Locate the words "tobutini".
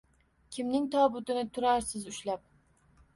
0.95-1.43